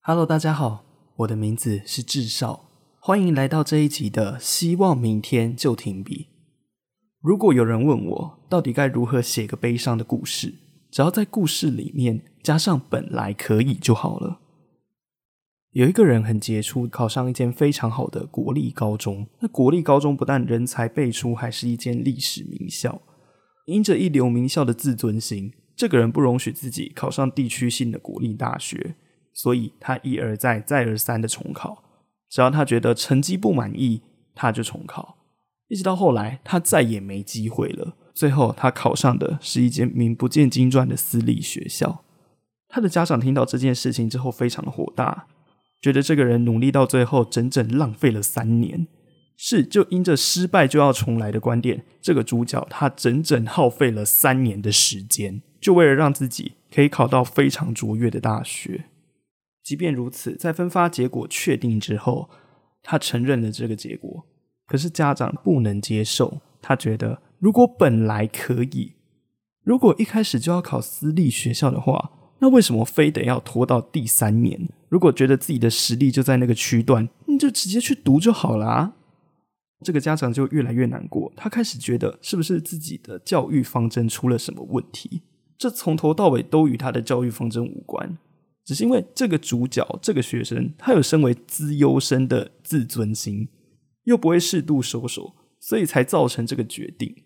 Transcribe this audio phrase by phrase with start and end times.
[0.00, 0.84] Hello，大家好，
[1.16, 6.14] 我的名字是智少，欢迎来到这一集的《希望明天就停笔》。
[7.20, 10.54] 如果有人问我到底该如何写个悲伤的故事，
[10.98, 14.40] 只要在故事里面加上“本来可以”就好了。
[15.70, 19.28] 有一个人很杰出，考上一间非常好的国立高中。
[19.38, 23.00] 那国立高中不但人才辈出，还是一间历史名校。
[23.66, 28.96] 因着一流名校的自尊心，这个人不容许自己考上地区性的国立大学。
[29.32, 31.80] 所以他一而再、再而三的重考，
[32.28, 34.02] 只要他觉得成绩不满意，
[34.34, 35.16] 他就重考，
[35.68, 37.94] 一直到后来他再也没机会了。
[38.18, 42.02] 最后他考上的是一间名不见经传的私立学校。
[42.66, 45.28] 他的家长听到这件事情之后，非常的火大，
[45.80, 48.88] 觉得这个人努力到最后，整整浪费了三年。
[49.36, 58.86] 是就因着失败就要重来的观点，这个主角他整整耗费了三年的时间，就为了让自己可以考到非常卓越的大学。
[59.62, 62.28] 即便如此，在分发结果确定之后，
[62.82, 64.26] 他承认了这个结果。
[64.66, 68.92] 可是家长不能接受，他觉得如果本来可以，
[69.62, 74.68] 如果一开始就要考私立学校的话，那为什么非得要拖到第三年？
[74.88, 78.94] 如果觉得自己的实力就在那个区段，你就直接去读就好了。
[79.84, 85.22] 这个家长就越来越难过，他开始觉得是不是自己的教育方针出了什么问题？
[85.56, 88.18] 这从头到尾都与他的教育方针无关。
[88.64, 93.48] 只是因为这个主角，这个学生，他有身为资优生的自尊心，
[94.04, 97.24] 又不会适度收手，所以才造成这个决定。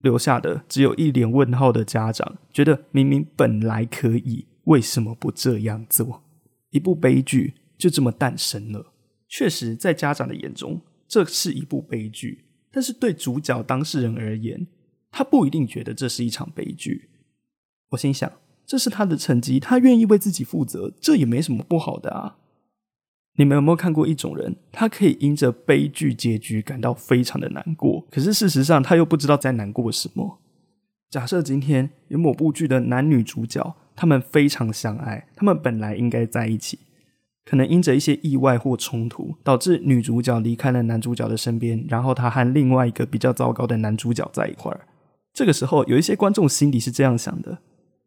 [0.00, 6.22] 留下的只有一脸问号的家长，觉得明明本来可以，为什么不这样做？
[6.70, 8.92] 一部悲剧就这么诞生了。
[9.28, 14.66] 确实，在家长的眼中，这是一部悲剧，但是对主角当事人而言，
[15.10, 17.10] 他不一定觉得这是一场悲剧。
[17.90, 18.30] 我心想。
[18.66, 22.36] 这是他的成绩，他愿意为自己负责，这也没什么不好的啊。
[23.36, 30.40] 你们有没有看过一种人，他可以因着悲剧结局感到非常的难过，可是事实上他又不知道在难过什么？
[31.08, 36.78] 假设今天有某部剧的男女主角，他们非常相爱，他们本来应该在一起，
[37.44, 44.80] 可能因着一些意外或冲突，导致女主角离开了男主角的身边，然后他和另外一个比较糟糕的男主角在一块儿。
[45.32, 47.58] 这个时候，有一些观众心里是这样想的。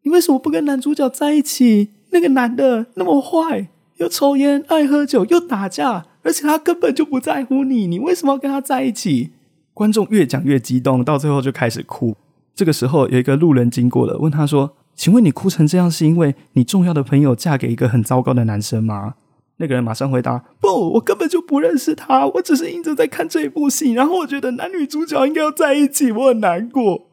[0.02, 1.88] 你为什么不跟男主角在一起？
[2.10, 3.68] 那个男的那么坏，
[4.02, 7.86] 又抽烟、爱喝酒、又打架，而且他根本就不在乎你。
[7.86, 9.30] 你为什么要跟他在一起？
[9.72, 12.16] 观众越讲越激动，到最后就开始哭。
[12.54, 19.14] 这个时候，有一个路人经过了，问他说：“请问你哭成这样，是因为你重要的朋友嫁给一个很糟糕的男生吗？”
[19.56, 27.08] 那个人马上回答：“不，我根本就不认识他，我只是硬着在看这一部戏，然后我觉得男女主角应该要在一起，我很难过。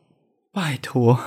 [0.52, 1.20] 拜托。”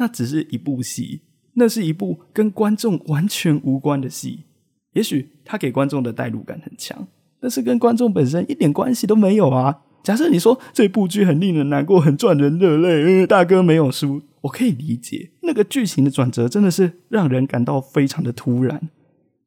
[0.00, 1.22] 那只是一部戏，
[1.54, 4.44] 那是一部跟观众完全无关的戏。
[4.92, 7.06] 也许他给观众的代入感很强，
[7.40, 9.80] 但是跟观众本身一点关系都没有啊。
[10.02, 15.30] 假设你说这部剧很令人难过，很赚人热泪，大哥没有输，我可以理解。
[15.42, 18.88] 那个剧情的转折真的是让人感到非常的突然。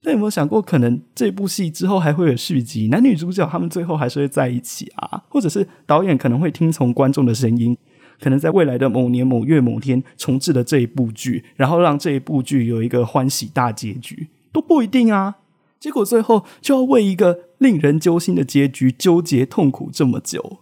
[0.03, 5.23] 但有没有想过，可能这部戏之后还会有续集，男女主角他们最后还是会在一起啊？
[5.29, 7.77] 或者是导演可能会听从观众的声音？
[8.19, 15.37] 可能在未来的某年某月某天重置了这一部剧，然后让这一部剧有一个欢喜大结局，都不一定啊。
[15.79, 20.59] 结果最后就要为一个令人揪心的结局纠结痛苦这么久。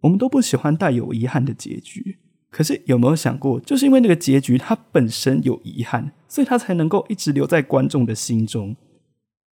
[0.00, 2.18] 我们都不喜欢带有遗憾的结局，
[2.50, 8.76] 可是有没有想过，就是因为那个结局它本身有遗憾，所以它才能够一直留在观众的心中。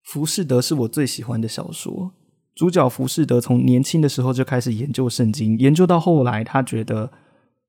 [0.04, 2.12] 浮士德是我最喜欢的小说，
[2.56, 7.12] 主角浮士德从年轻的时候就开始研究圣经，研究到后来，他觉得。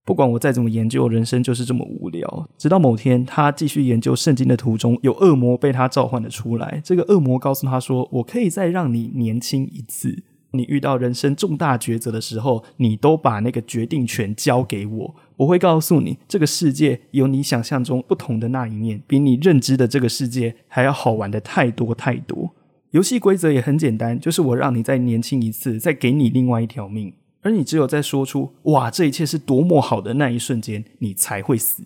[0.05, 2.49] 不管我再怎么研究，人生就是这么无聊。
[2.59, 6.81] 直到某天，他继续研究圣经的途中，有恶魔被他召唤了出来。
[6.85, 10.25] 这个恶魔告诉他说：“我可以再让你年轻一次。
[10.55, 15.15] 你遇到人生重大抉择的时候，你都把那个决定权交给我。
[15.37, 22.55] 我会告诉你，这个世界有你想象中不同的那一面，比你认知的这个世界还要好玩的太多太多。
[22.91, 31.85] 游戏规则也很简单，就是我让你再年轻一次，再给你另外一条命。”而你只有在说出“哇，这一切是多么好的”那一瞬间，你才会死。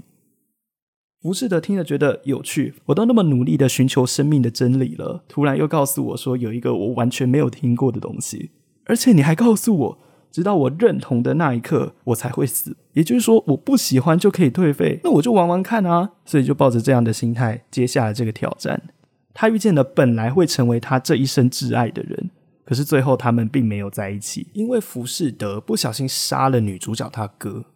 [1.20, 8.50] 浮士德听了觉得有趣，我都那么努力的寻求生命的真理了，突然又告诉我说有一个我完全没有听过的东西，
[8.84, 9.98] 而且你还告诉我
[10.30, 12.76] 直到我认同的那一刻，我才会死。
[12.92, 16.12] 也就是说，我不喜欢就可以退费，那我就玩玩看啊。
[16.24, 18.82] 所以就抱着这样的心态接下了这个挑战。
[19.32, 22.30] 他遇见了本来会成为他这一生挚爱的人，
[22.66, 27.66] 可是最后他们并没有在一起，因为浮士德不小心杀了女主角他哥。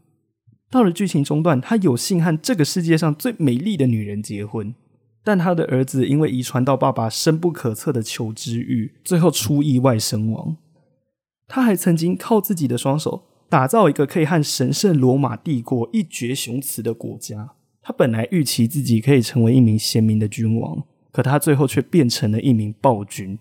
[0.68, 4.74] 到了剧情中段，他有幸和这个世界上最美丽的女人结婚，
[5.22, 10.56] 但他的儿子因为遗传到爸爸深不可测的求知欲，最后出意外身亡。
[11.46, 17.54] 他还曾经靠自己的双手打造一个可以和神圣罗马帝国一决雄雌的国家。
[17.82, 23.36] 他本来预期自己可以成为一名贤明的君王，可他最后却变成了一名暴君，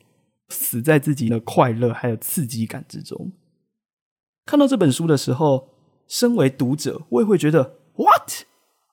[0.49, 3.31] 死在自己的快乐还有刺激感之中。
[4.45, 5.69] 看到这本书的时候，
[6.07, 8.31] 身为读者，我也会觉得 what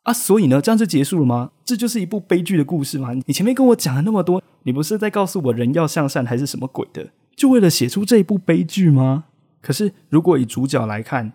[0.03, 0.13] 啊？
[0.13, 1.53] 所以呢，这样就结束了吗？
[1.65, 3.13] 这就是一部悲剧的故事吗？
[3.27, 7.11] 你前面跟我讲了那么多，你不是在告诉我人要向善还是什么鬼的？
[7.35, 9.25] 就为了写出这一部悲剧吗？
[9.61, 11.33] 可是，如果以主角来看，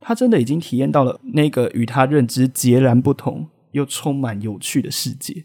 [0.00, 5.44] 他真的已经体验到了那个与他认知截然不同又充满有趣的世界。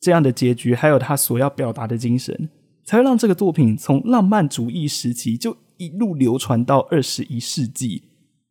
[0.00, 2.48] 这样的结局，还有他所要表达的精神，
[2.84, 8.04] 才会让这个作品从浪漫主义时期就一路流传到二十一世纪。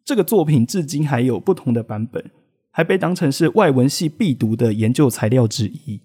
[0.04, 2.32] 这个作品至今还有不同的版本，
[2.72, 5.98] 还被当成是外文系必读的研究材料之一。《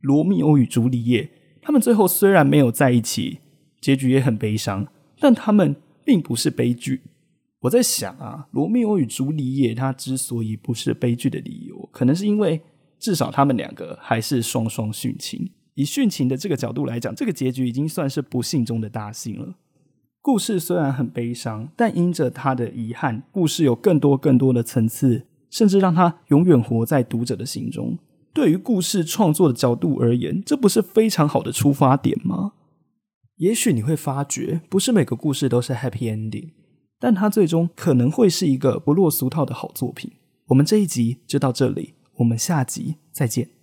[0.00, 1.22] 罗密欧与朱丽叶》，
[1.62, 3.38] 他们最后虽然没有在一起。
[3.78, 4.88] 结局也很悲伤，
[5.20, 7.02] 但他们并不是悲剧。
[7.60, 12.60] 我在想啊，罗密欧与朱丽叶他之所以不是悲剧的理由，可能是因为
[12.98, 15.50] 至少他们两个还是双双殉情。
[15.76, 19.54] 以殉情的这个角度来讲，这个结局已经算是不幸中的大幸了。
[20.20, 27.96] 故事虽然很悲伤，但因着他的遗憾，故事有更多更多的层次，甚至让他永远活在读者的心中。
[28.32, 32.54] 对于故事创作的角度而言，这不是非常好的出发点吗？
[33.36, 36.52] 也许你会发觉，不是每个故事都是 happy ending，
[36.98, 40.10] 但它最终可能会是一个不落俗套的好作品。
[40.46, 43.55] 我们这一集就到这里，我们下集再见。